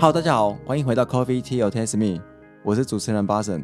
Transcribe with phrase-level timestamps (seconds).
[0.00, 2.18] 好大家好，欢迎回到 Coffee Tea or Taste Me，
[2.64, 3.62] 我是主持人巴神。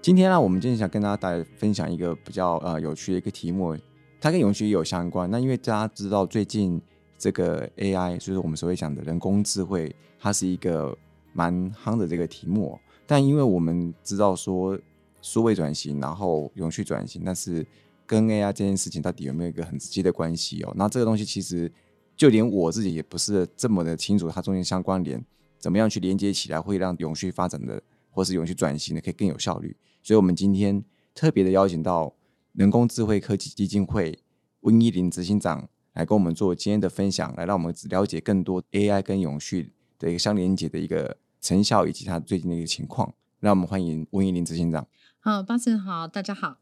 [0.00, 3.76] 今天呢，我们今天想跟大家带分享一个比较呃有趣的一个题目，
[4.18, 5.30] 它跟永续也有相关。
[5.30, 6.80] 那因为大家知道最近
[7.18, 10.96] 这个 AI，就是我们所谓讲的人工智慧，它是一个
[11.34, 12.80] 蛮夯的这个题目。
[13.06, 14.78] 但因为我们知道说
[15.20, 17.62] 数位转型，然后永续转型，但是
[18.06, 20.72] 跟 AI 这件事情到底有没有一个很直接的关系哦？
[20.74, 21.70] 那这个东西其实
[22.16, 25.22] 就连我自己也不是这么的清楚，它中间相关联
[25.58, 29.76] 怎么样去连接起来，会让永续发展的或是永续转型的可以更有效率。
[30.02, 30.84] 所以，我们今天
[31.14, 32.14] 特别的邀请到
[32.52, 34.18] 人工智慧科技基金会
[34.60, 43.12] 温依林执行长来跟我们做今天的分享，来让我们了解更多 AI 跟永续的一个相连接的一个成效以及它最近的一个情况。
[43.40, 44.86] 让我们欢迎温依林执行长。
[45.20, 46.58] 好，巴神好，大家好。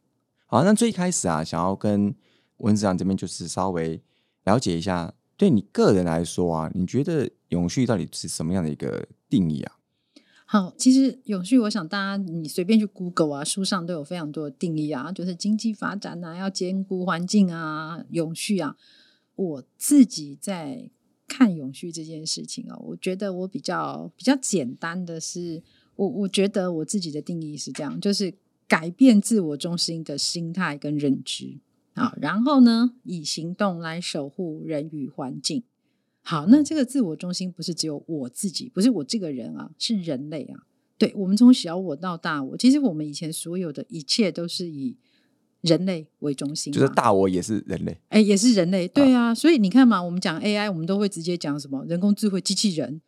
[0.47, 2.15] 好，那最开始啊，想要跟
[2.59, 4.03] 温执长这边就是稍微
[4.45, 9.73] 了解一下，对你个人来说啊，你觉得永续到底是什么样的一个定义啊？
[10.49, 18.77] 好，其实永续，我想大家你随便去 Google 啊，书上都有非常多的定义啊，就是经济发展啊，要兼顾环境啊，永续啊。
[19.35, 20.89] 我自己在
[21.27, 25.63] 看永续这件事情哦，我觉得我比较比较简单的是，
[25.97, 28.33] 我我觉得我自己的定义是这样，就是
[28.69, 31.59] 改变自我中心的心态跟认知
[31.95, 35.65] 啊，然后呢，以行动来守护人与环境。
[36.29, 40.67] 好，那这个自我中心不是只有我自己，不是我这个人啊，是人类啊。
[40.99, 44.97] 对我们从小我到大我，其实我们以前所有的一切都是以
[45.61, 48.89] 人类为中心，就是大我也是人类，哎，也是人类。
[48.89, 53.01] 对啊，所以你看嘛，我们讲 AI，我们都会直接讲什么人工智慧机器人，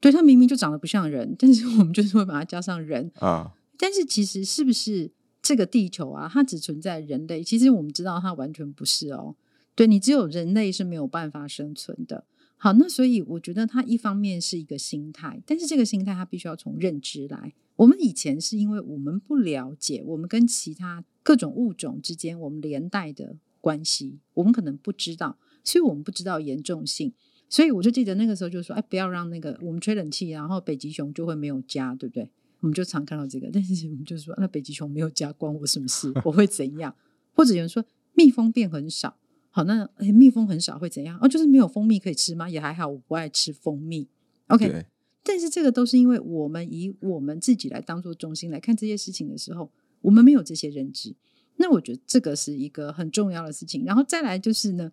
[0.00, 3.52] 对它明明就长得不像人，但是我们就是会把它加上人啊。
[3.76, 7.44] 但是其实是不是这个地球啊，它只存在人类？
[7.44, 9.36] 其实我们知道它完全不是哦。
[9.74, 12.24] 对你只有人类是没有办法生存的。
[12.62, 17.52] 好，那所以我觉得它一方面是一个心态，但是这个心态它必须要从认知来。
[17.74, 27.12] 我们以前是因为我们不了解我们跟其他各种物种之间我们连带的关系，我们可能不知道，所以我们不知道严重性。
[27.48, 32.30] 所以我就记得那个时候就说，哎，不要让那个我们吹冷气，然后北极熊就会没有家，对不对？
[32.60, 36.12] 我们就常看到这个，但是我们就说，那北极熊没有家关我什么事？
[36.24, 36.94] 我会怎样？
[37.32, 37.84] 或者有人说
[38.14, 39.16] 蜜蜂变很少。
[39.54, 41.18] 好，那蜜蜂很少会怎样？
[41.20, 42.48] 哦，就是没有蜂蜜可以吃吗？
[42.48, 44.08] 也还好，我不爱吃蜂蜜。
[44.46, 44.86] OK，
[45.22, 49.70] 但是这个都是因为我们以我们自己来当做中心来看这些事情的时候，
[50.00, 51.14] 我们没有这些认知。
[51.56, 53.84] 那我觉得这个是一个很重要的事情。
[53.84, 54.90] 然后再来就是呢，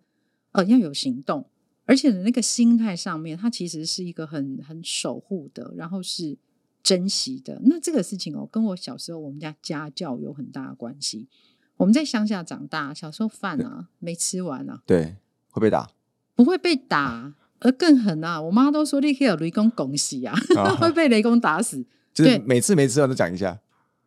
[0.52, 1.46] 呃，要有行动，
[1.86, 6.36] 而且呢，那个心态上面，它其实是一个很很守护的，然后是
[6.82, 7.60] 珍惜的。
[7.64, 11.28] 那这个事情哦，跟我小时候我们家家教有很大的关系。
[11.80, 15.16] 我们在乡下长大，小时候饭啊没吃完啊，对，
[15.48, 15.88] 会被打，
[16.34, 18.38] 不会被打，而更狠啊！
[18.38, 20.36] 我妈都说立刻有雷公拱喜啊，
[20.78, 21.82] 会被雷公打死。
[22.12, 23.58] 就是每次没吃完都讲一下，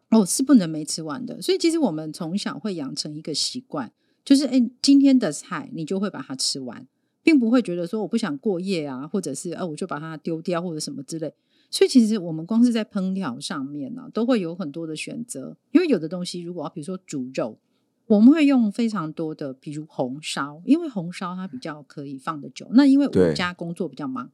[0.09, 1.41] 哦，是不能没吃完的。
[1.41, 3.91] 所以其实我们从小会养成一个习惯，
[4.23, 6.85] 就是哎，今天的菜你就会把它吃完，
[7.23, 11.33] 并不会觉得说我不想过夜啊，或者是呃我就把它丢掉或者什么之类。
[11.73, 15.57] 所以其实我们光是在烹调上面呢，都会有很多的选择。
[15.71, 17.57] 因为有的东西，如果比如说煮肉，
[18.05, 22.67] 我们会用非常多的，比如红烧，因为红烧它比较可以放的久。
[22.73, 24.29] 那因为我们家工作比较忙，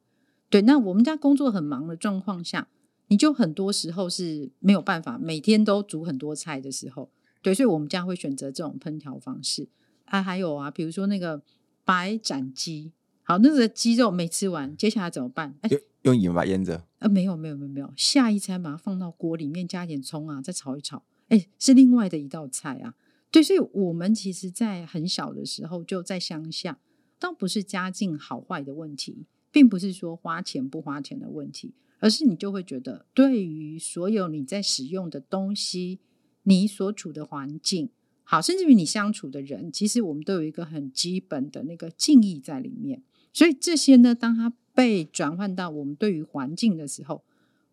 [0.50, 2.68] 对，那我们家工作很忙的状况下，
[3.08, 7.10] 你就很多时候是没有办法每天都煮很多菜的时候，
[7.42, 9.70] 对，所以我们家会选择这种烹调方式。
[10.04, 11.42] 啊，还有啊，比如说那个
[11.86, 12.92] 白斩鸡，
[13.24, 15.56] 好，那个鸡肉没吃完，接下来怎么办？
[15.62, 15.70] 哎。
[16.04, 16.86] 用盐巴腌着？
[17.00, 17.94] 呃，没有，没有，没有，没有。
[17.96, 21.04] 下一餐把它放到锅里面，加点葱啊，再炒一炒。
[21.28, 22.96] 哎，是另外的一道菜啊。
[23.32, 26.80] 对，所以我们其实，在很小的时候就在乡下，
[27.20, 36.00] 倒不是家境好坏的问题，并不是说花钱不花钱的问题，而是你就会觉得，对于所有你在使用的东西，
[36.44, 37.90] 你所处的环境，
[38.24, 43.04] 好，甚至于你相处的人，其实我们都有一个很基本的那个敬意在里面。
[43.32, 47.24] 所以这些呢，当他被转换到我们对于环境的时候，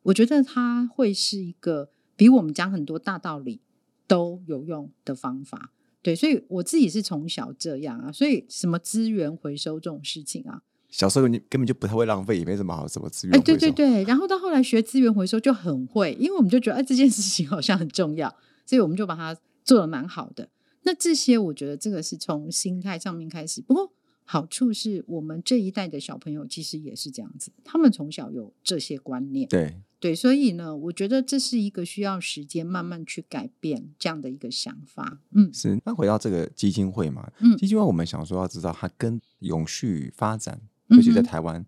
[0.03, 3.61] 我觉得它会是一个比我们讲很多大道理
[4.07, 5.73] 都有用的方法。
[6.03, 13.37] 对，所以我自己是从小这样啊，所以什么资源回收这种事情啊，小时候你根本就不太会浪费，也没什么好什么资源。
[13.37, 18.33] 哎，对对对，然后到后来学资源回收就很会，因为我们就觉得哎这件事情好像很重要，
[18.65, 20.49] 所以我们就把它做的蛮好的。
[20.85, 23.93] 那这些我觉得这个是从心态上面开始，不过。
[24.29, 35.21] 好处是我们这一代的小朋友其实也是这样子，他们从小有这些观念，对对，所以呢，我觉得这是一个需要时间慢慢去改变这样的一个想法。
[35.31, 35.81] 嗯，是。
[35.87, 41.65] 那回到这个基金会嘛，嗯，基金会我们想说要知道它跟永续发展，尤其在台湾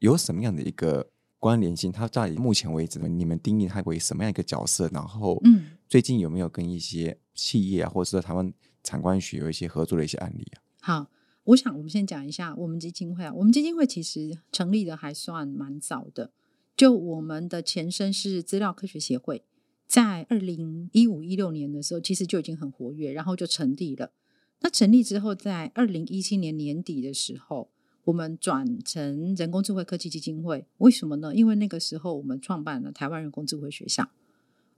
[0.00, 1.08] 有什么样的一个
[1.38, 4.86] 关联性，它在目前为止，你们定义它为什么样一个角色？
[4.92, 8.52] 然后，嗯，最近有没有跟一些企业啊，或者是台湾
[8.82, 10.60] 产官学有一些合作的一些案例啊？
[10.82, 11.10] 好，
[11.50, 13.32] 我想我们先讲一下我们基金会啊。
[13.34, 16.30] 我们基金会其实成立的还算蛮早的，
[16.76, 19.42] 就我们的前身是资料科学协会，
[19.86, 24.12] 在二零一五一六年的时候，其实就已经很活跃，然后就成立了。
[24.60, 27.70] 那成立之后，在二零一七年年底的时候。
[28.04, 31.34] 我们转成人工智慧科技基金会，为什么呢？
[31.34, 34.10] 因为那个时候我们创办了台湾人工智慧学校，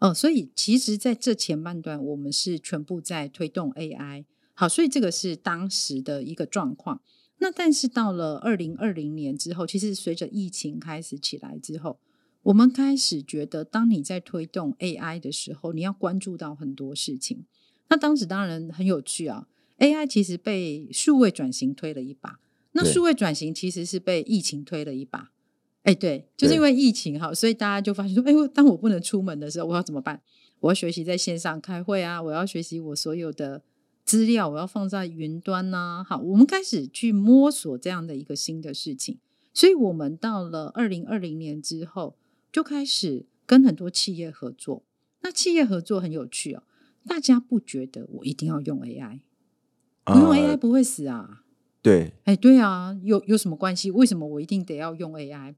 [0.01, 4.25] 呃，所以其实在这前半段，我们是全部在推动 AI。
[4.55, 7.01] 好，所以这个是当时的一个状况。
[7.39, 11.99] 那但是到了二零二零年之后，其实随着疫情开始起来之后，
[12.43, 17.45] 我们开始觉得，当你在推动 AI 的时候，你要关注到很多事情。
[17.89, 22.39] 那当时当然很有趣啊，AI 其实被数位转型推了一把。
[22.73, 25.33] 那数位转型其实是被疫情推了一把，
[25.83, 30.23] 哎，对，就是因为疫情哈，所以大家就发现说，哎，当我不能出门的时候，我要怎么办？
[30.61, 33.63] 我要学习在线上开会啊，我要学习我所有的
[34.05, 36.05] 资料，我要放在云端呐。
[36.07, 39.19] 好，我们开始去摸索这样的一个新的事情，
[39.55, 42.17] 所以我们到了二零二零年之后，
[42.51, 44.83] 就开始跟很多企业合作。
[45.21, 46.65] 那企业合作很有趣哦，
[47.07, 49.21] 大家不觉得我一定要用 AI，
[50.05, 51.45] 不用 AI 不会死啊？
[51.81, 53.91] 对，哎，对啊，有有什么关系？
[53.91, 55.55] 为什么我一定得要用 AI？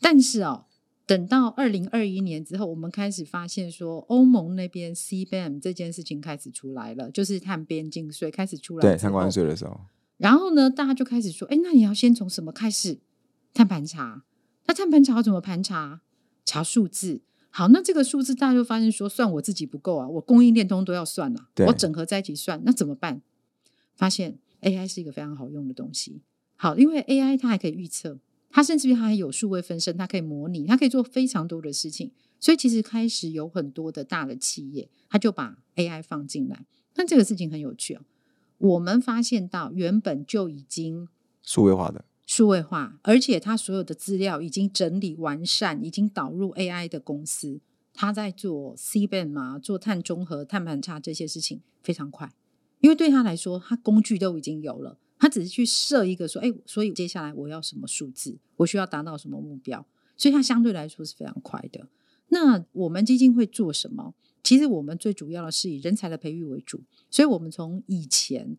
[0.00, 0.66] 但是哦，
[1.06, 9.80] 等到二零二一年之后，我们开始发现说，欧盟那边 CBAM 这件事情开始出来了，就是碳边境税开始出来，对，碳关税的时候。
[10.16, 12.98] 然后呢，大家就开始说，哎，那你要先从什么开始？
[13.52, 14.24] 碳盘查？
[14.66, 16.00] 那碳盘查要怎么盘查？
[16.44, 17.22] 查数字。
[17.50, 23.22] 好，那这个数字大家就发现说，算我自己不够啊，我供应链通都要算啊，我整合在一起算，那怎么办？
[23.94, 24.38] 发现。
[24.62, 26.22] AI 是一个非常好用的东西，
[26.54, 28.20] 好，因为 AI 它还可以预测，
[28.52, 36.66] 它甚至于它还有数位分身，它可以模拟，它可以做非常多的事情，所以其实开始有很多的大的企业，它就把 AI 放进来。
[36.92, 38.02] 但这个事情很有趣哦，
[38.58, 41.08] 我们发现到原本就已经
[41.42, 47.60] 数位化的数位化，而且它所有的资料已经整理完善，已经导入 AI 的公司，
[47.94, 52.30] 它在做 CBAM 嘛，做碳中和、碳盘查这些事情非常快。
[52.80, 59.86] 因为对他来说，他工具都已经有了，他只是去设一个说，哎，所以接下来我要什么数字，我需要达到什么目标，
[60.16, 61.86] 所以它相对来说是非常快的。
[62.30, 64.16] 那我们基金会做什么？
[64.42, 68.56] 其实我们最主要的是以人才的培育为主，所以我们从以前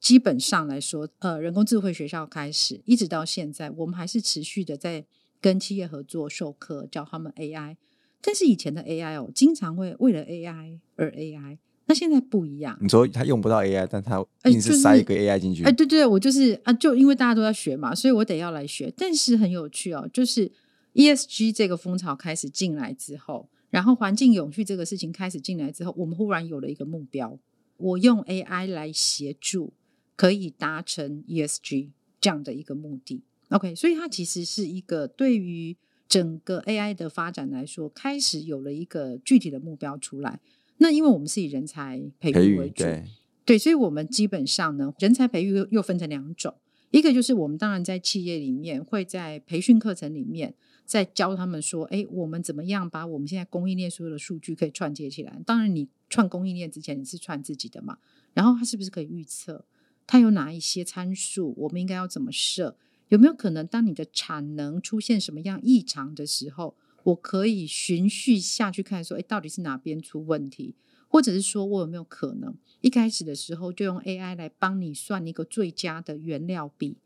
[0.00, 5.06] 基本上来说，呃，人工智慧学校开始，一直到现在，我们还是持续的在
[5.40, 7.76] 跟企业合作授课，教他们 AI。
[8.20, 11.58] 但是以前的 AI 哦，经常会为了 AI 而 AI。
[11.86, 12.78] 那现在不一样。
[12.80, 15.64] 你说他用不到 AI，但他硬是塞一个 AI 进去。
[15.64, 18.92] 哎，对对，我就是啊，就因为大家都在学嘛，所以我得要来学。
[18.96, 20.50] 但是很有趣哦，就是
[20.94, 27.38] ESG 这个风潮开始进来之后，然后环境永续这个事情开始进来之后，我们忽然有了一个目标：
[27.76, 29.72] 我用 AI 来协助，
[30.14, 31.90] 可以达成 ESG
[32.20, 33.22] 这样的一个目的。
[33.48, 35.76] OK，所以它其实是一个对于
[36.08, 40.40] 整个 AI 的发展来说，开始有了一个具体的目标出来。
[40.82, 42.84] 那因为我们是以人才培育为主，
[43.44, 46.54] 对，所以我们基本上呢，人才培育又又分成两种，
[46.90, 50.54] 一个就是我们当然在企业里面会在培训课程里面
[50.84, 55.40] 在教他们说，哎，我们怎么样把我们现在供应链所有的数据可以串接起来？
[55.46, 57.98] 当然，你串供应链之前你是串自己的嘛，
[58.34, 59.64] 然后它是不是可以预测？
[60.06, 61.54] 它有哪一些参数？
[61.56, 62.76] 我们应该要怎么设？
[63.08, 66.76] 有没有可能当你的产能出现什么样异常的时候？
[67.04, 70.74] 我可以循序下去看，说，哎，到底是哪边出问题，
[71.08, 76.96] 或者是说我有没有可能一开始的时候就用 AI 来帮你算一个最佳的原料比，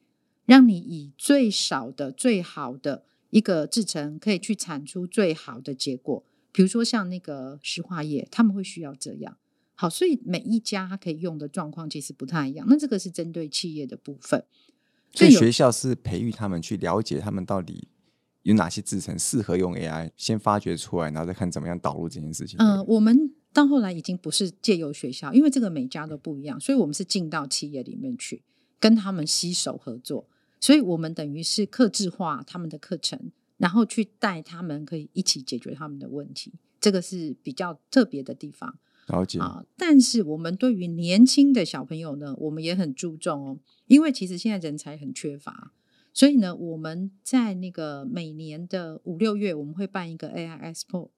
[0.45, 6.25] 让你以最少的、最好的一个制成，可以去产出最好的结果。
[6.53, 9.37] 比如说像那个石化业，他们会需要这样。
[9.75, 12.67] 好，所以每一家它可以用的状况其实不太一样。
[12.69, 14.45] 那这个是针对企业的部分，
[15.13, 17.89] 所以学校是培育他们去了解他们到底。
[18.47, 20.09] 有哪些制成适合用 AI？
[20.17, 22.57] 先发掘出来，然后再看怎么样导入这件事情。
[22.61, 28.45] 嗯，我们到后来已经不是借由学校，因为这个每家都不一样，所以我们是进到企业里面去
[28.79, 30.29] 跟他们携手合作。
[30.61, 36.53] 所以我们等于是克制化他们的课程，然后去带他们可以一起解决他们的问题。
[36.81, 38.79] 这个是比较特别的地方。
[39.09, 45.73] 了解啊，但是我们对于年轻的小朋友呢，我们也很注重哦，因为其实现在人才很缺乏。
[46.17, 51.11] 所以呢，我们在那个每年的五六月，我们会办一个 AI Expo，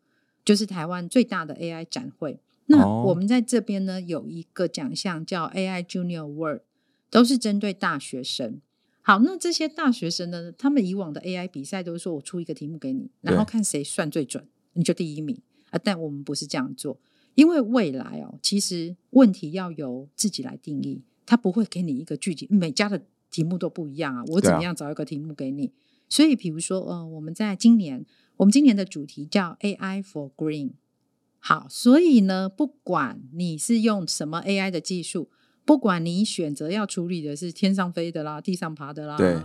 [0.45, 2.41] 就是台湾最大的 AI 展会。
[2.67, 6.63] 那我们在这边呢，有一个奖项叫 AI Junior Award，
[7.11, 8.61] 都是针对大学生。
[9.03, 10.51] 好，那这些大学生呢？
[10.51, 15.41] 他们以往的 AI 比赛都是说我出一个题目给你，然后看谁算最准，你就第一名
[15.71, 15.79] 啊。
[15.81, 16.99] 但我们不是这样做，
[17.37, 24.25] 因为未来哦，其实问题要由自己来定义，他不会给你一个具体，每家的题目都不一样啊。
[24.27, 25.73] 我怎么样找一个题目给你？
[26.09, 28.05] 所以，比如说，呃，我们在今年，
[28.39, 30.73] 我们今年的主题叫 AI for Green。
[31.39, 35.31] 好，所以呢，不管你是用什么 AI 的技术。
[35.65, 39.37] 不管你选择要处理的是天上飞的啦、地上爬的啦，对，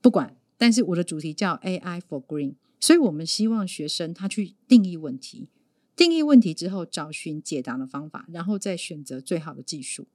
[0.00, 0.34] 不管。
[0.56, 5.50] 但是我的主题叫 AI for Green，所以我们希望学生他去定义问题，
[5.94, 10.06] 定义问题之后找寻解答的方法，然后再选择最好的技术。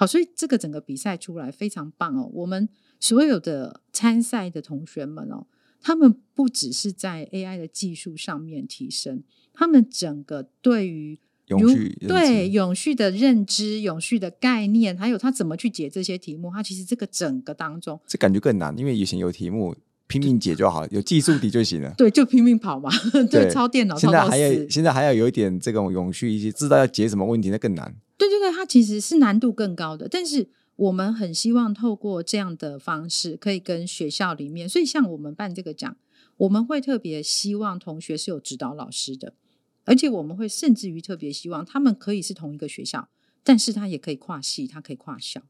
[0.00, 2.30] 好，所以这个整个比赛出来非常棒哦。
[2.32, 2.66] 我们
[2.98, 5.44] 所有的参赛的同学们哦，
[5.78, 19.76] 他们不只是在 AI 的技术上面提升，他们整个对于永续对永续的认知、永续的概念，还有他怎么去解这些题目，他其实这个整个当中，这感觉更难，因为以前有题目
[20.10, 21.94] 拼命解就好，有技术底就行了。
[21.96, 22.90] 对，就拼命跑嘛，
[23.30, 23.96] 对，抄电脑。
[23.96, 27.94] 现在还要现在还要有一点这种永续，一些知道要解什么问题，那更难。
[28.18, 35.96] 对对对，它其实是难度更高的，但是我们很希望透过这样的方式，可以跟学校里面，所以像我们办这个奖，
[36.38, 39.34] 我们会特别希望同学是有指导老师的。
[39.84, 43.08] 而且我们会甚至于特别希望他们可以是同一个学校，
[43.42, 45.40] 但是他也可以跨系，他可以跨校，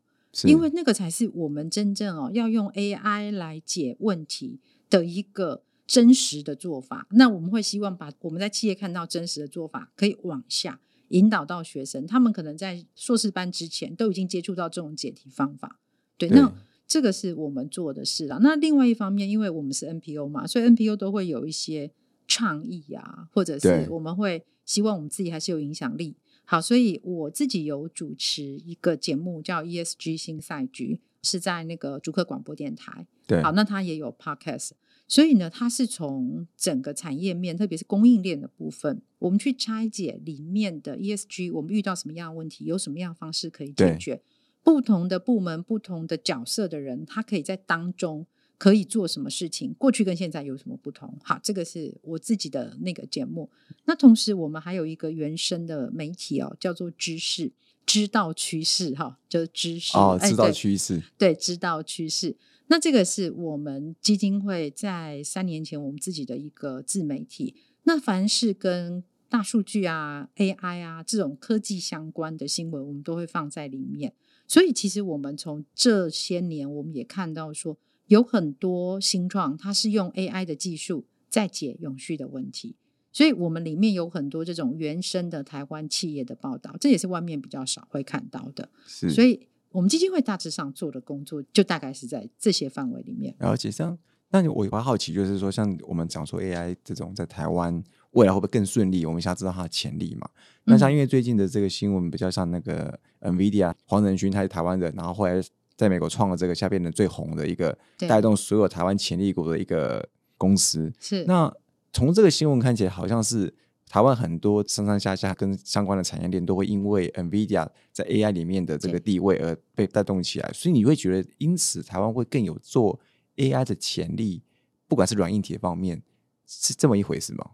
[0.44, 7.06] 因为那个才是我们真正哦要用 AI 来解问题的一个真实的做法。
[7.10, 15.78] 那我们会希望把我们在企业看到真实的做法，可以往下引导到学生，他们可能在硕士班之前都已经接触到这种解题方法。
[16.16, 16.52] 对，那
[16.86, 18.38] 这个是我们做的事啊。
[18.40, 21.92] 那另外一方面，因为我们是 NPO 嘛，所以 NPO 都会有一些。
[22.32, 26.14] 倡议啊，或者是我们会希望我们自己还是有影响力。
[26.50, 33.06] 好，所以我自己有主持一个节目叫 ESG 新赛局，是在那个主客广播电台。
[33.28, 34.70] 对，好，那它也有 Podcast，
[35.06, 44.20] 所以呢，它是从整个产业面，特别是供应链的部分，我们去拆解里面的 ESG，我们遇到什么样的问题，有什么样的方式可以解决？
[44.64, 48.26] 不同的部门、不同的角色的人，他可以在当中。
[48.60, 49.72] 可以做什么事情？
[49.78, 51.16] 过去跟现在有什么不同？
[51.24, 53.48] 好，这个是我自己的那个节目。
[53.86, 57.52] 那同时，我们还有一个原生的媒体哦，叫做知识，
[57.86, 62.36] 知道趋势哈，就是知识哦，知道趋势，对，知道趋势。
[62.66, 67.56] 那这个是我们基金会在三年前我们自己的一个自媒体。
[67.84, 74.12] 那凡是跟大数据啊、AI 啊这种科技相关的新闻，我们都会放在里面。
[74.46, 77.78] 所以，其实我们从这些年，我们也看到说。
[78.10, 82.74] 有很多新创，它是用 AI 的技术在解永续的问题，
[83.12, 88.68] 所以我们里面有很多这种原生的台湾企业的报道，这也是外面比较少会看到的。
[88.84, 93.32] 是，所以我们基金会大致上做的工作，就大概是在这些范围里面。
[93.38, 93.96] 了解，像
[94.30, 99.06] 那我我好奇，就是说，像我们讲说 AI 这种在台湾未来会不会更顺利？
[99.06, 100.28] 我们想知道它的潜力嘛？
[100.64, 105.40] 那像因为最近的这个新闻比较像那个 NVIDIA 黄仁勋，他是台湾人，然后后来。
[105.80, 110.06] 在美国创了这个下边的最红的一个带动所有台湾潜力股的一个
[110.36, 110.92] 公司。
[111.00, 111.50] 是那
[111.90, 113.54] 从这个新闻看起来，好像是
[113.88, 120.50] 台湾很多上上下下跟相关的产业链都会因为 NVIDIA 在 AI 里面的这个地位而被带动起来。
[120.52, 123.00] 所以你会觉得，因此台湾会更有做
[123.36, 124.42] AI 的潜力，
[124.86, 126.02] 不管是软硬体方面，
[126.46, 127.52] 是这么一回事吗？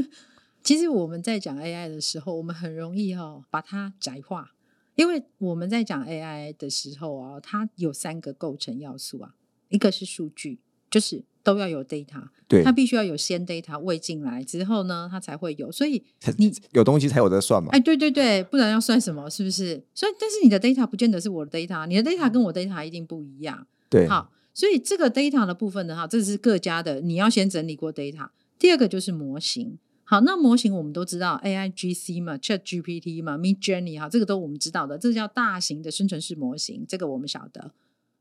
[0.64, 4.52] 其实我们在讲 AI 的时候，我们很容易哈把它窄化。
[4.98, 9.32] 因为我们在讲 AI 的时候啊，它有三个构成要素啊，
[9.68, 10.58] 一个是数据，
[10.90, 16.02] 就是都要有 data，对，它必须要有先 data 喂进来之后呢，它才会有，所以
[16.36, 17.68] 你有东西才有得算嘛？
[17.70, 19.30] 哎，对对对，不然要算什么？
[19.30, 19.80] 是不是？
[19.94, 23.68] 所以，但是你的 data 不见得是我的 data，你的 data 跟我 data 一定不一样。
[23.88, 28.30] 对，好，所以这个 data 的部分呢，哈，这是各家的，你要先整理过 data。
[28.58, 29.78] 第二个就是模型。
[30.10, 37.72] 好，那模型我们都知道，A I G C 嘛，Chat G P T 嘛，Mid Journey 哈，这个都我们知道的，这叫大型的生成式模型，这个我们晓得。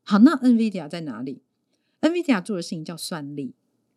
[0.04, 1.40] 好，那 NVIDIA 在哪里
[2.02, 3.54] ？NVIDIA 做的事情叫算力。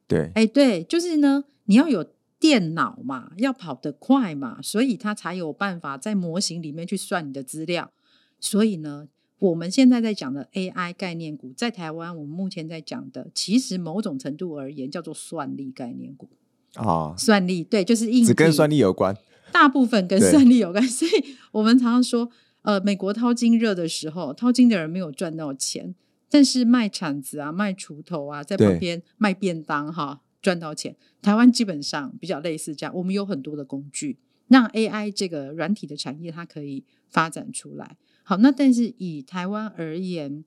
[0.06, 2.06] 对，哎，对，就是呢，你要有
[2.38, 7.90] 电脑嘛，要跑得快嘛，所以它才有办法在模型里面去算你的资料。
[8.38, 9.08] 所以呢，
[9.40, 16.28] 我们现在在讲的 A I 概念股，在台湾我们目前在讲的，其实某种程度而言叫做算力概念股。
[16.74, 19.16] 啊，算力对，就是硬，只跟算力有关，
[19.52, 20.82] 大部分跟算力有关。
[20.86, 21.10] 所以
[21.52, 22.30] 我们常常说，
[22.62, 25.94] 呃，美国淘金热的时候，淘金的人没有赚到钱，
[26.30, 30.94] 但是卖铲子啊、卖锄头啊，在旁边卖便当哈，赚到钱。
[31.20, 37.96] 台湾基本上比较类似这样，我们有很多的工具，让 AI 这个软体的产业它可以发展出来。
[38.22, 40.44] 好，那但是以台湾而言，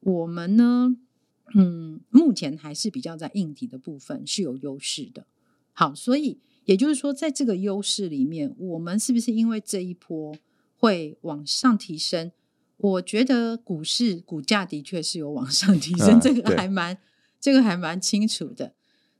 [0.00, 0.96] 我们呢？
[1.54, 5.26] 嗯，目前还是比较在硬体的部分是有优势的。
[5.78, 10.34] 好，所以也就是说，在这个优势里面，我们是不是因为这一波
[10.74, 12.32] 会往上提升？
[12.78, 16.96] 我觉得股市股价的确是有往上提升，这个还蛮
[17.38, 18.74] 这个还蛮清楚的。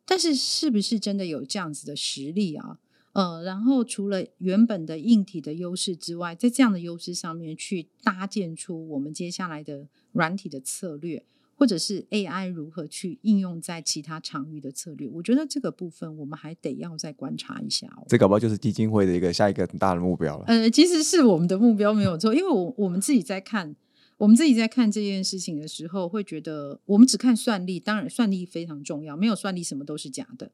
[0.06, 2.78] 但是，是不是真的有这样子的实力啊？
[3.12, 11.26] 呃，然后除了原本的硬体的优势之外，在这样的优势上面去搭建出我们接下来的软体的策略，
[11.58, 18.04] 或者是 AI 如何去应用在其他场域的策略，我觉得这个部分我们还得要再观察一下哦。
[18.08, 20.44] 这搞不好就是基金会的一个下一个很大的目标了。
[20.48, 23.74] 呃，其实是我们的目标没有错，因为我我们自己在看，
[24.18, 30.52] 我们自己在看这件事情的时候，会觉得我们只看算力，当然算力非常重要，没有算力什么都是假的。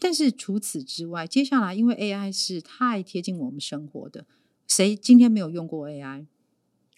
[0.00, 4.26] 但是除此之外，接下来因为 AI 是太贴近我们生活的，
[4.66, 6.26] 谁今天没有用过 AI？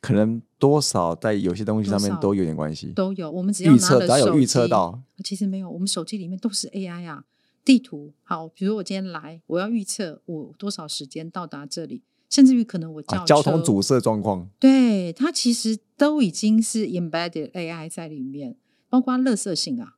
[0.04, 3.30] 可能多少在有些东西上面都有点关系，都有。
[3.30, 7.24] 我们只要预测，只要有预测到，其实没有，我们手机里面都是 AI 啊。
[7.64, 18.56] 地图好，比如我今天来，我要预测我多少时间到达这里，甚至于可能我叫交通阻塞状况，对它其实都已经是 embedded AI 在里面，
[18.90, 19.96] 包括乐色性啊。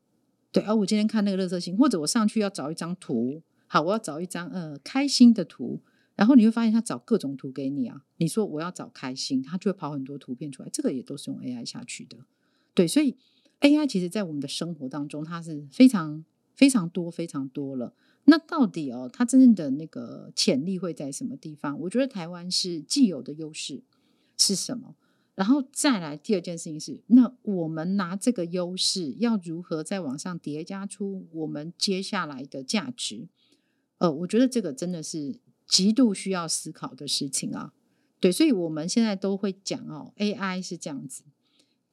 [0.53, 5.81] 对，而我今天看那个乐色性，或者我上去要找一张图，好，我要找一张呃开心的图，
[6.17, 8.05] 然后你会发现他找各种图给你啊。
[8.17, 12.19] 你说我要找开心，他就会跑很多图片出来，这个也都是用 AI 下去的。
[12.75, 13.17] 对，所以
[13.61, 17.95] AI 其实在我们的生活当中，它是非常非常多非常多了。
[18.25, 21.79] 那到底哦，它真正的那个潜力会在什么地方？
[21.81, 23.83] 我觉得台湾是既有的优势
[24.37, 24.97] 是什么？
[25.37, 33.29] 然后再来第二件事情是，那我们拿这个优势要如何在网上叠加出我们接下来的价值？
[33.99, 37.73] 呃，我觉得这个真的是极度需要思考的事情啊。
[38.19, 41.23] 对，所以我们现在都会讲哦，AI 是这样子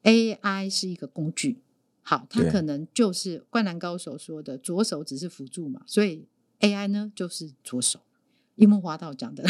[0.04, 1.62] ，AI 是一个工具，
[2.02, 6.26] 好，它可能就是灌篮高手说的左手只是辅助嘛，所以
[6.62, 8.00] AI 呢就是左手。
[8.56, 9.44] 樱木花道讲的，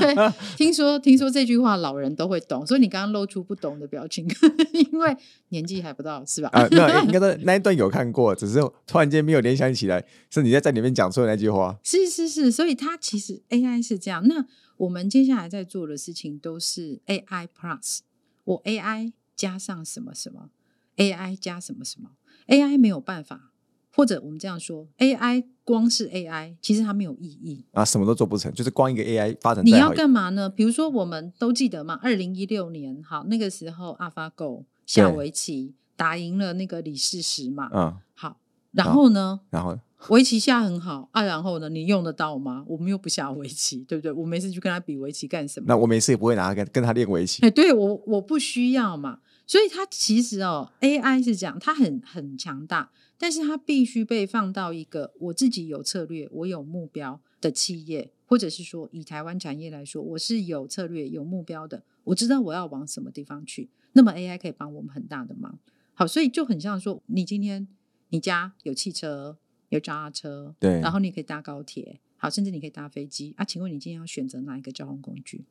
[0.00, 4.28] 对，听说听说这句话老人都会懂，所以你刚刚露出不懂的表情，
[4.72, 5.16] 因为
[5.50, 6.48] 年纪还不到，是吧？
[6.52, 11.78] 啊，那应该说那一段有看过，只是突然间没有联想起来，是你在在里面讲出的那句话。
[11.84, 14.26] 是是是，所以它其实 AI 是这样。
[14.26, 14.44] 那
[14.76, 18.00] 我们接下来在做的事情都是 AI Plus，
[18.44, 20.50] 我 AI 加上什么什么
[20.96, 22.10] ，AI 加什么什么
[22.48, 23.52] ，AI 没有办法。
[23.92, 29.64] 或者我们这样说，AI 光是 AI，其实它没有意义啊，什么都做不成，就是光一个 AI 发展。
[29.64, 30.48] 你要干嘛呢？
[30.48, 38.36] 比如说，我们都记得嘛，二零一六年，好，那个时候 AlphaGo 下围棋打赢了那个李世石嘛，嗯，好，
[38.72, 39.40] 然后呢？
[39.50, 41.68] 然后围棋下很好啊，然后呢？
[41.68, 42.64] 你用得到吗？
[42.66, 44.10] 我们又不下围棋，对不对？
[44.10, 45.66] 我没事去跟他比围棋干什么？
[45.68, 47.42] 那我没事也不会拿跟跟他练围棋。
[47.42, 52.90] 哎，对我我不需要嘛，所以它其实哦，AI 是这样，它很很强大。
[53.20, 63.68] 但是它必须被放到一个我自己有策略、我有目标的企业，或者是说以台湾产业来说，我是有策略、有目标的，我知道我要往什么地方去。
[63.92, 65.58] 那么 AI 可以帮我们很大的忙。
[65.92, 67.68] 好，所以就很像说，你今天
[68.08, 69.36] 你家有汽车、
[69.68, 73.44] 有脚踏车，对，然后你可以搭高铁，好，甚至你可以搭飞机啊。
[73.44, 75.44] 请问你今天要选择哪一个交通工具，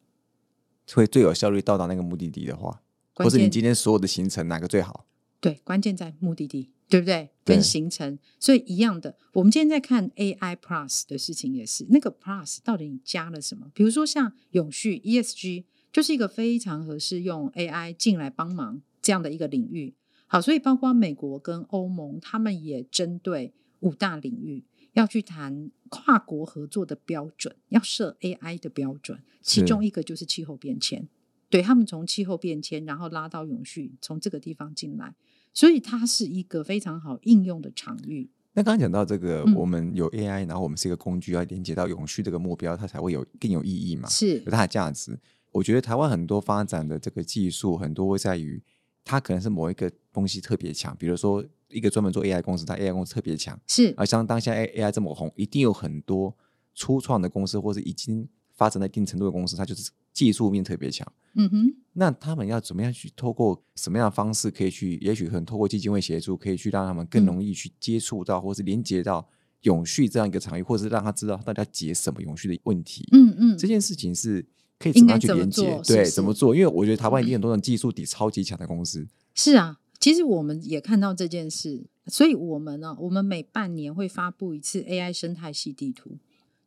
[0.91, 2.81] 会最有效率到达那个目的地的话，
[3.13, 5.05] 或是你今天所有的行程哪个最好？
[5.39, 6.71] 对，关键在目的地。
[6.89, 7.29] 对不对？
[7.45, 9.15] 跟形成，所以一样的。
[9.33, 13.71] 我们今天在看 AI Plus 的事情，也是那个 Plus 到底你加了什么？
[13.73, 19.93] 比如说像永续 ESG，就是一个非常合适用 AI 进来帮忙这样的一个领域。
[20.27, 29.19] 好，所以包括美国跟欧盟，他们也针对五大领域要去谈跨国合作的标准，要设 AI 的标准。
[29.41, 31.07] 其中一个就是气候变迁，
[31.49, 35.15] 对他们从气候变迁，然后拉到永续，从这个地方进来。
[35.53, 38.29] 所以它是一个非常好应用的场域。
[38.53, 44.09] 那刚刚讲到这个，我们有 AI，然后我们是一个工具，要连接到永续这个目标，它才会有更有意义嘛？
[44.09, 45.17] 是有它的价值。
[45.51, 48.61] 我觉得台湾很多发展的这个技术，很多会在于
[49.05, 53.57] 它可能是某一个东西特别强，比如说一个专门做 AI 公司，它 AI 公司特别强。
[53.67, 56.35] 是而像当下 AI 这么红，一定有很多
[56.73, 61.07] 初创的公司，或是已经发展到一定程度的公司，它就是技术面特别强。
[61.35, 61.75] 嗯哼。
[61.93, 64.95] 那他们要怎么样去透过什么样的方式可以去？
[65.01, 69.27] 也许可能透过基金会协助，可以去让他们更容易去接触到，或是连接到
[69.63, 73.05] 永续这样一个场域，或者是让他知道大家解什么永续的问题。
[73.11, 74.45] 嗯嗯，这件事情是
[74.77, 75.81] 可以怎么样去连接？
[75.85, 76.55] 对，怎么做？
[76.55, 79.05] 因为我觉得台湾一定很多种技术底超级强的公司。
[79.35, 86.17] 是啊，其实我们也看到这件事，所以我们呢，我们每半年会发布一次 AI 生态系地图。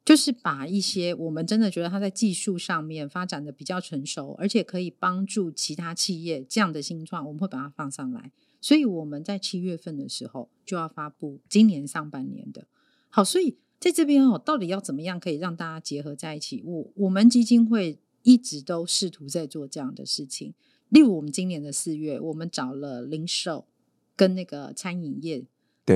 [0.04, 8.32] 就是把一些我们真的觉得它在技术上面发展的比较成熟，而且可以帮助其他企业这样的新创，我们会把它放上来。
[8.60, 12.66] 所以我们在七月份的时候就要发布今年上半年的。
[13.08, 16.62] 好，所以在这边哦，到底要怎么样可以让大家结合在一起？
[16.64, 20.54] 我我们基金会一直都试图在做这样的事情。
[20.88, 23.66] 例如，我们今年的四月，我们找了零售
[24.14, 25.44] 跟那个餐饮业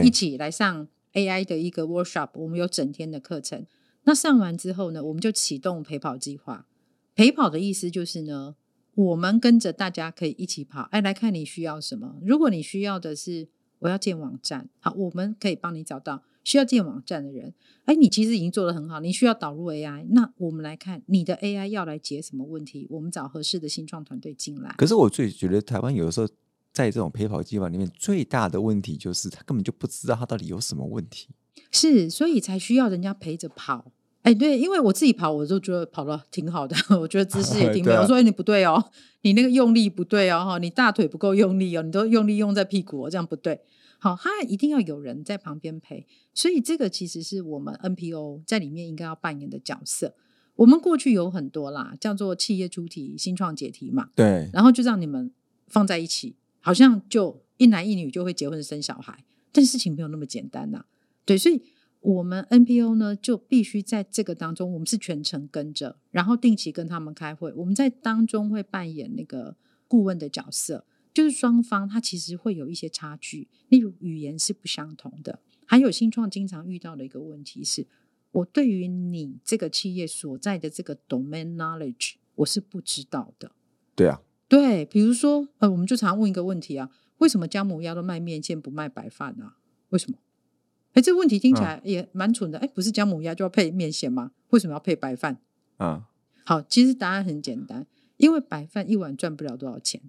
[0.02, 3.66] 一起来上 AI 的一个 workshop，我们有整天的课程。
[4.06, 6.66] 那上完之后呢，我们就启动陪跑计划。
[7.14, 8.54] 陪跑的意思就是呢，
[8.94, 10.82] 我们跟着大家可以一起跑。
[10.92, 12.16] 哎，来看你需要什么。
[12.22, 13.48] 如果你需要的是
[13.80, 17.52] 我要建网站，好，我们可以帮你找到需要建网站的人。
[17.86, 24.74] 哎，你其实已经做的很好，你需要导入 AI，那我们来看你的 AI 要来解什么问题，我们找合适的新创团队进来。
[24.78, 26.28] 可是我最觉得台湾有的时候
[26.72, 31.30] 在这种陪跑计划里面最大的问题就是他根本就不知道他到底有什么问题。
[31.70, 33.92] 是，所以才需要人家陪着跑。
[34.22, 37.92] 哎，对，因为我自己跑，我就觉得跑的挺好的， 我觉得姿势也 挺美。
[37.92, 38.90] 我说你不对哦，
[39.22, 43.60] 你那个用力不对哦，哈，你大腿不够用力哦，你都用力用在屁股，哦这样不对。
[43.98, 50.14] 好，他一定要有人在旁边陪，所以这个其实是我们 NPO 在里面应该要扮演的角色。
[50.56, 55.30] 我们过去有很多啦，叫做企业主体、新创解题嘛，对，然后就让你们
[55.68, 60.84] 放在一起，好像就一男一女就会结婚生小孩，但事情没有那么简单呐。
[61.26, 61.60] 对，所以。
[62.00, 67.52] 我们 NPO 呢，就必须在这个当中，我们是全程跟着，然后定期跟他们开会。
[67.54, 69.56] 我们在当中会扮演那个
[69.88, 77.88] 顾问的角色，就是双方他其实会有一些差距，例如语言是不相同的，还有新创经常遇到的一个问题是，
[78.30, 83.50] 我对于你这个企业所在的这个 domain knowledge 我是不知道的。
[83.96, 89.56] 对啊，对，比如说呃，我们就常问一个问题啊，为什么姜母鸭都卖面线不卖白饭啊？
[89.88, 90.18] 为什么？
[90.96, 92.58] 哎，这个问题听起来也蛮蠢的。
[92.58, 94.30] 哎，不是姜母鸭就要配面线吗？
[94.48, 95.36] 为什么要配白饭？
[95.76, 96.04] 啊，
[96.42, 100.00] 好，其实答案很简单，因为白饭一碗赚不了多少钱。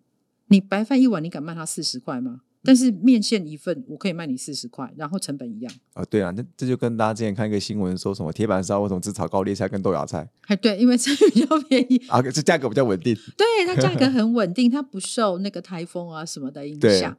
[0.47, 2.43] 你白饭一碗，你敢卖他四十块吗？
[2.63, 5.73] 但是面线一份，我可以卖你四十块，然后成本一样。
[5.93, 10.30] 啊，对啊，那这就跟大家之前看一个新闻，说什么铁板烧为什么只炒高丽菜跟豆芽菜？
[10.47, 13.13] 哎，对，因为这比较便宜啊，这价格比较稳定。
[13.38, 17.17] 对，它价格很稳定，它不受那个台风啊什么的影响。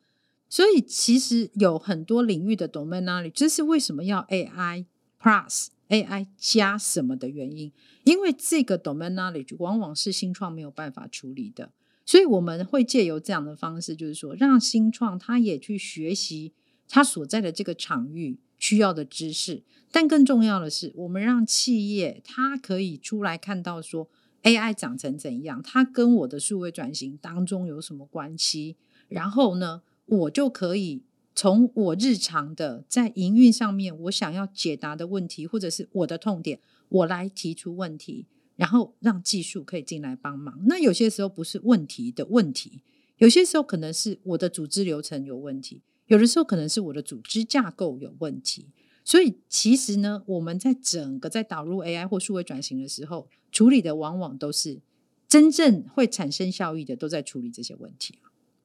[0.49, 4.87] 所以其实有很多领域的 domain knowledge，这是为什么要 AI
[5.21, 7.73] plus AI 加什么的原因。
[8.05, 11.73] 因为这个 domain knowledge 往往是新创没有办法处理的，
[12.07, 16.55] 所以我们会借由这样的方式，就是说让新创他也去学习
[16.89, 19.63] 他所在的这个场域需要的知识。
[19.91, 24.09] 但更重要的是，我们让企业它可以出来看到说
[24.43, 28.77] AI 长成怎样，它跟我的数位转型当中有什么关系，
[29.09, 29.83] 然后呢？
[30.09, 31.03] 我就可以
[31.35, 40.65] 从我日常的在营运上面，我想要解答的问题，或者是我的痛点，我来提出问题，然后让技术可以进来帮忙。
[40.67, 42.83] 那有些时候不是问题的问题，
[43.19, 48.67] 有些时候可能是我的组织流程有问题，有的时候可能是我的组织架构有问题。
[49.05, 54.81] 所以其实呢，我们在整个在导入 AI 或数位转型的时候，处理的往往都是
[55.27, 58.19] 真正会产生效益的，都在处理这些问题。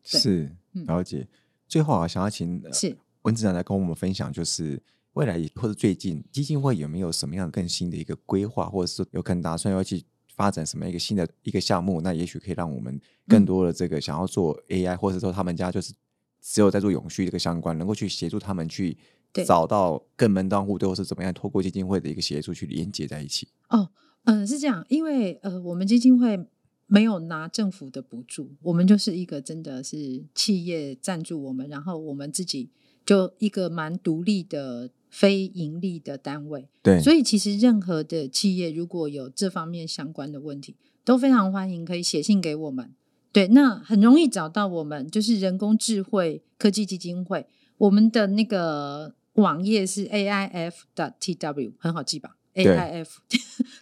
[0.03, 1.27] 是了解。
[1.67, 4.79] 最后啊，想要请是文子长来跟我们分享，就是
[5.13, 10.03] 未来或者最近基金会有没有什么样更新的一个规划，或者是有可能打算要去
[10.35, 12.01] 发展什么一个新的一个项目？
[12.01, 15.93] 那也许可以让我们更多的这个想要做 AI，或者说他们家就是
[16.41, 18.97] 只有在做永续这个相关，能够去协助他们去
[19.45, 23.47] 找到更门当户对，或是怎么样，透过基金会的一个协助去连接在一起。
[23.69, 23.89] 哦，
[24.25, 26.45] 嗯，是这样，因为呃，我们基金会。
[26.87, 32.69] 没有拿政府的补助，我们就是一个真的是企业赞助我们，然后我们自己
[33.05, 36.67] 就一个蛮独立的非盈利的单位。
[36.81, 42.93] 对，所以其实任何的企业如果有这方面相关的问题，都非常欢迎可以写信给我们。
[43.31, 53.21] 对，那很容易找到我们，就是人工智慧科技基金会，我们的那个网页是 a i f dot t w，很好记吧？a i f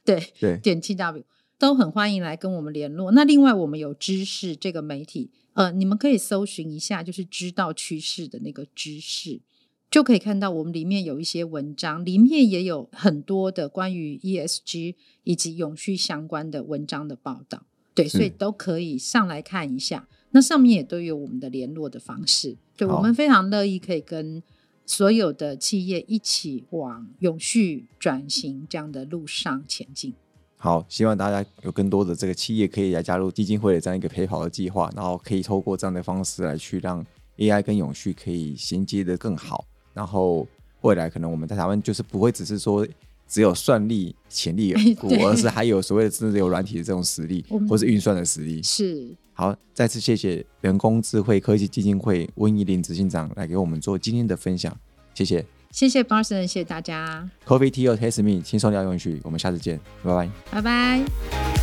[0.05, 1.23] 对 对点 t w。
[1.61, 3.11] 都很欢迎来跟我们联络。
[3.11, 9.39] 那另外，我们有知识这个媒体，呃，你们可以搜寻一下，就是知道趋势的那个知识，
[9.91, 17.61] 就可以看到我们里面有一些文章，里面也有很多的关于 ESG 以及永续相关的文章的报道。
[17.93, 20.07] 对，所以都可以上来看一下。
[20.31, 22.57] 那上面也都有我们的联络的方式。
[22.75, 24.41] 对，我们非常乐意可以跟
[24.87, 30.15] 所有的企业一起往永续转型这样的路上前进。
[30.63, 37.03] 好，希望大家有更多的这个企业可以来加入基金会的这样一个陪跑的计划，然后可以透过这样的方式来去让
[37.37, 39.65] AI 跟永续可以衔接的更好。
[39.91, 40.47] 然后
[40.81, 42.87] 未来可能我们在台湾就是不会只是说
[43.27, 44.77] 只有算力潜力有，
[45.27, 48.61] 而是还有所谓的真的有软体的这种实力，或是运算的实力。
[48.61, 49.09] 是。
[49.33, 54.77] 好，再次谢谢人工智慧科技基金会温怡玲执行长来给我们做今天的分享，
[55.15, 55.43] 谢谢。
[55.71, 57.27] 谢谢 Barson，谢谢大家。
[57.45, 61.60] Coffee Tea or Taste Me，轻松聊永续，我们下次见，拜拜，拜拜。